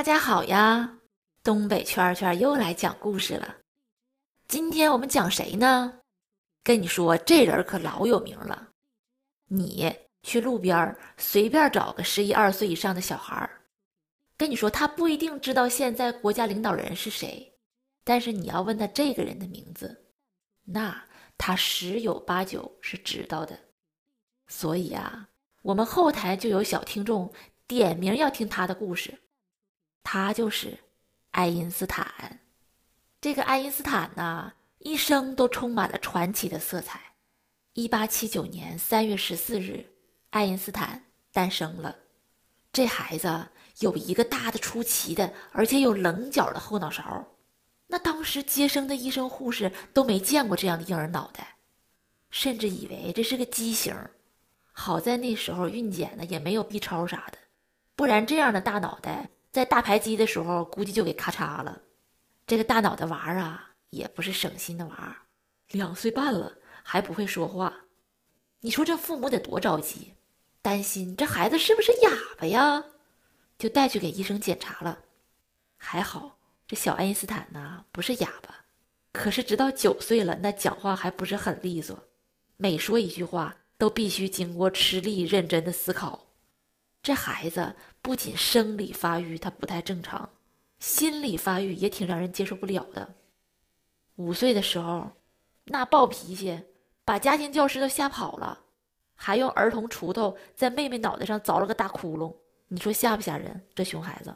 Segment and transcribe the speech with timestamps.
[0.00, 0.98] 大家好呀，
[1.44, 3.58] 东北圈圈又来讲故事了。
[4.48, 6.00] 今天我们讲谁呢？
[6.64, 8.70] 跟你说，这人可老有名了。
[9.48, 13.60] 你去路边随便找个十一二岁以上的小孩儿，
[14.38, 17.52] 跟你说，他不一定知道现在国家领导人是谁，
[18.02, 20.06] 但是你要问他这个人的名字，
[20.64, 21.04] 那
[21.36, 23.54] 他十有八九是知道的。
[24.46, 25.28] 所以啊，
[25.60, 27.30] 我们后台就有小听众
[27.66, 29.20] 点名要听他的故事。
[30.02, 30.78] 他就是
[31.30, 32.40] 爱因斯坦。
[33.20, 37.00] 这个爱因斯坦呢，一生都充满了传奇的色彩。
[37.74, 39.86] 一八七九年三月十四日，
[40.30, 41.96] 爱因斯坦诞生了。
[42.72, 43.48] 这孩子
[43.80, 47.24] 有一个大的出奇的，而且有棱角的后脑勺。
[47.86, 51.56] 那当时接生的医生护士都没见过这样的婴儿脑袋，
[52.30, 53.94] 甚至以为这是个畸形。
[54.72, 57.38] 好在那时候孕检呢也没有 B 超啥的，
[57.96, 59.28] 不然这样的大脑袋。
[59.52, 61.82] 在大排畸的时候，估计就给咔嚓了。
[62.46, 65.16] 这个大脑的娃儿啊，也不是省心的娃儿，
[65.70, 67.72] 两岁半了还不会说话。
[68.60, 70.14] 你说这父母得多着急，
[70.62, 72.84] 担心这孩子是不是哑巴呀？
[73.58, 75.00] 就带去给医生检查了。
[75.76, 78.64] 还好这小爱因斯坦呢不是哑巴，
[79.12, 81.98] 可是直到九岁了，那讲话还不是很利索，
[82.56, 86.29] 每说一句话都必须经过吃力认真的思考。
[87.02, 90.28] 这孩子不仅生理发育他不太正常，
[90.78, 93.14] 心理发育也挺让人接受不了的。
[94.16, 95.12] 五岁的时候，
[95.64, 96.62] 那暴脾气，
[97.04, 98.60] 把家庭教师都吓跑了，
[99.14, 102.36] 还用儿童锄头在妹妹脑袋上凿了个大窟窿。
[102.68, 103.66] 你说吓不吓人？
[103.74, 104.34] 这熊孩子，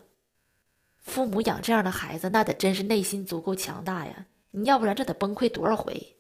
[0.99, 4.27] 父母养这样的孩子，那得真是内心足够强大呀！
[4.53, 6.17] 你要不然这得崩溃多少回？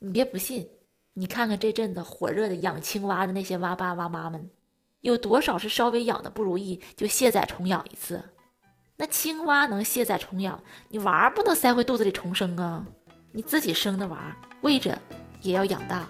[0.00, 0.68] 你别不信，
[1.12, 4.50] 你看看这阵子火热的养青蛙的那些蛙爸蛙妈们。
[5.00, 8.22] 有多少是稍微养的不如意就卸载重养一次？
[8.96, 12.84] 那青蛙能卸载重养，你娃不能塞回肚子里重生啊！
[13.30, 14.98] 你自己生的娃喂着
[15.40, 16.08] 也要养大。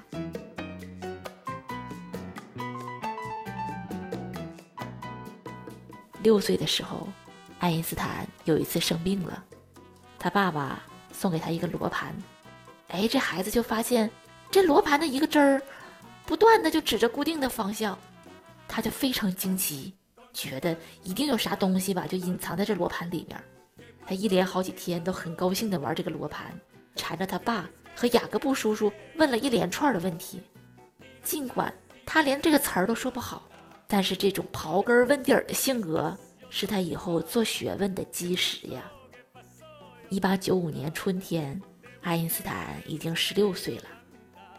[6.23, 7.07] 六岁的时候，
[7.59, 9.45] 爱因斯坦有一次生病了，
[10.19, 10.83] 他爸爸
[11.13, 12.17] 送给他一个罗盘，
[12.89, 14.11] 哎，这孩子就发现
[14.51, 15.63] 这罗盘的一个针儿
[16.25, 17.99] 不断的就指着固定的方向。
[18.69, 19.95] 他就非常惊奇，
[20.33, 23.43] 觉得一定有啥东西吧，就隐藏在这罗盘里面。
[24.07, 26.59] 他一连好几天都很高兴地玩这个罗盘，
[26.95, 30.43] 缠着他爸和雅各布叔叔问了一连串的问题。
[31.23, 31.73] 尽管
[32.07, 33.49] 他连这个词儿都说不好，
[33.87, 36.17] 但是这种刨根问底儿的性格
[36.51, 38.85] 是他以后做学问的基石呀。
[40.09, 41.61] 一八九五年春天，
[42.01, 43.85] 爱因斯坦已经十六岁了。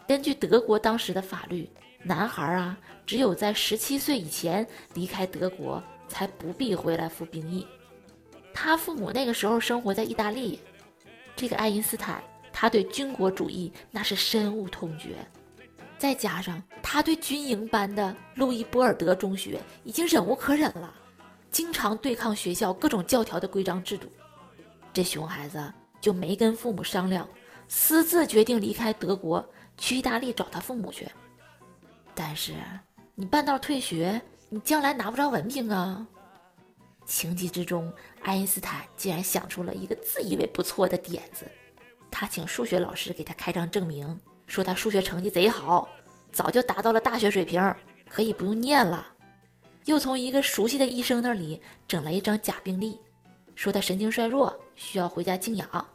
[0.07, 1.69] 根据德国当时的法律。
[2.03, 7.67] 男孩啊，只有在十七岁以前离开德国，才不必回来服兵役。
[8.53, 10.59] 他父母那个时候生活在意大利，
[11.35, 15.15] 这个爱因斯坦他对军国主义那是深恶痛绝，
[15.97, 20.93] 再加上他对军营般的路易波尔德中学已经忍无可忍了，
[21.51, 24.07] 经常对抗学校各种教条的规章制度，
[24.93, 27.27] 这熊孩子就没跟父母商量，
[27.67, 29.45] 私自决定离开德国
[29.77, 31.05] 去意大利找他父母去。
[32.21, 32.51] 但是
[33.15, 36.05] 你半道退学，你将来拿不着文凭啊！
[37.05, 37.89] 情急之中，
[38.23, 41.49] 爱因斯坦竟然想出了一个自以为不错的点子。
[42.11, 45.87] 他请数学老师给他开张证明，说他数学成绩贼好，
[46.29, 47.73] 早就达到了大学水平，
[48.09, 49.07] 可以不用念了。
[49.85, 52.99] 又从一个熟悉的医生那里整了一张假病历，
[53.55, 55.87] 说他神经衰弱，需要回家静养。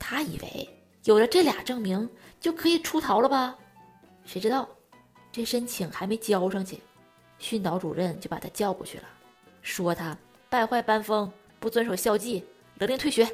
[0.00, 0.68] 他以为
[1.04, 2.10] 有了这俩证明
[2.40, 3.56] 就可以出逃了吧？
[4.24, 4.68] 谁知道？
[5.34, 6.78] 这申请还没交上去，
[7.40, 9.04] 训导主任就把他叫过去了，
[9.62, 10.16] 说他
[10.48, 11.28] 败坏班风，
[11.58, 12.44] 不遵守校纪，
[12.78, 13.28] 勒令退学。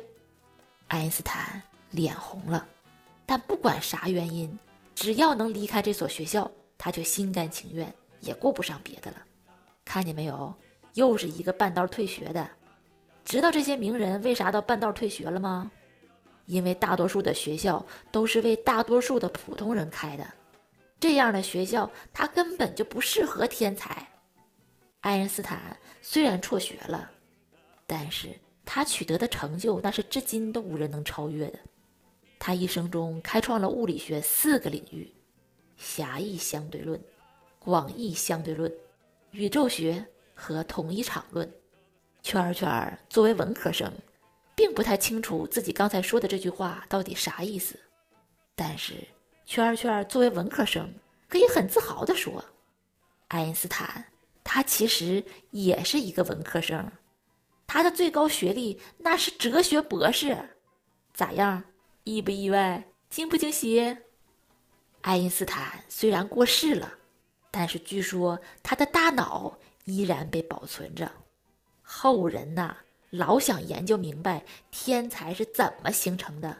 [0.87, 2.67] 爱因斯坦脸红了，
[3.27, 4.59] 但不管啥原因，
[4.95, 9.19] 只要能离开这所学校，他就心甘情愿，也顾不上别的了。
[9.85, 10.55] 看见没有，
[10.95, 12.49] 又是一个半道退学的。
[13.27, 15.71] 知道这些名人为啥到半道退学了吗？
[16.47, 20.27] 因为大多数的学校都是为大多数的普通人开的。
[21.01, 24.07] 这样的学校，它根本就不适合天才。
[25.01, 27.11] 爱因斯坦虽然辍学了，
[27.87, 28.29] 但是
[28.67, 31.59] 他取得的成就那是至今都无人能超越的。
[32.39, 35.11] 他一生中开创了物理学四个领域：
[35.79, 37.03] 狭义相对论、
[37.59, 38.71] 广义相对论、
[39.31, 41.51] 宇宙学和统一场论。
[42.23, 43.91] 圈儿圈儿作为文科生，
[44.55, 47.81] 并不太清楚自己刚才说的这句话到底啥意思，
[48.55, 48.97] 但是。
[49.51, 50.95] 圈圈作为文科生，
[51.29, 52.45] 可以很自豪地说
[53.27, 54.05] ：“爱因斯坦，
[54.45, 56.93] 他其实也是一个文科生，
[57.67, 60.51] 他的最高学历那是哲学博士。
[61.13, 61.65] 咋样？
[62.05, 62.85] 意不意外？
[63.09, 63.97] 惊不惊喜？”
[65.03, 66.95] 爱因斯坦虽然过世了，
[67.51, 71.11] 但是据说他的大脑依然被保存着。
[71.83, 72.77] 后人呐，
[73.11, 76.59] 老想研究明白天才是怎么形成的，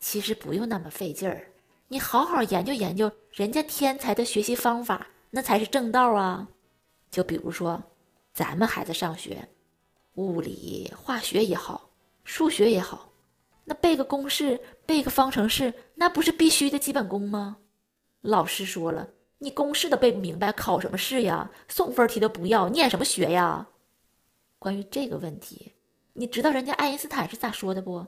[0.00, 1.48] 其实不用那么费劲儿。
[1.88, 6.48] 你好好研究研究人家天才的学习方法，那才是正道啊！
[7.12, 7.80] 就比如说，
[8.32, 9.48] 咱们孩子上学，
[10.14, 11.90] 物理、化学也好，
[12.24, 13.12] 数学也好，
[13.64, 17.58] 那背个公式、背个方程式，那不是必须的基本功吗？
[18.22, 21.52] 老师说了，你公式都背不明白，考什么试呀？
[21.68, 23.68] 送分题都不要，念什么学呀？
[24.58, 25.74] 关于这个问题，
[26.14, 28.04] 你知道人家爱因斯坦是咋说的不？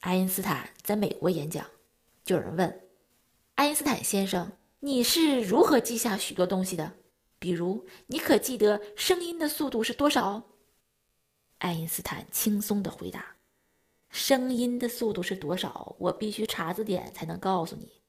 [0.00, 1.64] 爱因斯坦在美国演讲，
[2.24, 2.87] 就有人问。
[3.58, 6.92] 爱因斯坦先生，你是如何记下许多东西的？
[7.40, 10.40] 比如，你可记得声音的速度是多少？
[11.58, 13.34] 爱因斯坦轻松地回答
[14.10, 15.96] ：“声音的速度是多少？
[15.98, 18.00] 我必须查字典才能告诉你，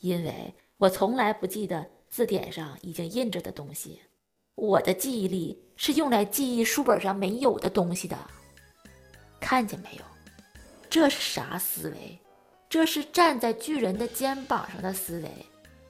[0.00, 4.00] 因为我从来不记得字典上已经印着的东西。
[4.54, 8.16] 我的记忆力是用来记忆书本上没有的东西的。
[9.38, 10.02] 看见没有？
[10.88, 12.18] 这是啥思维？”
[12.74, 15.30] 这是站在巨人的肩膀上的思维，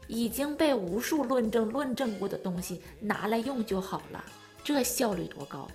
[0.07, 4.23] 已经被无数论证论证过的东西拿来用就好了，
[4.63, 5.67] 这效率多高！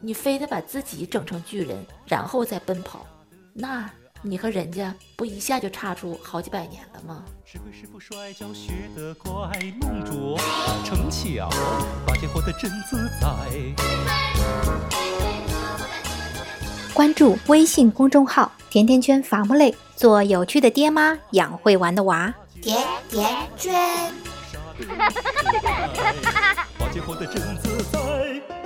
[0.00, 3.06] 你非得把自己整成巨人，然后再奔跑，
[3.52, 3.88] 那
[4.22, 7.24] 你和人家不一下就差出好几百年了吗？
[16.92, 19.74] 关注微信公众号“甜甜圈伐木累”。
[19.94, 22.32] 做有趣的爹妈，养会玩的娃，
[22.62, 23.28] 甜甜
[23.58, 23.74] 圈。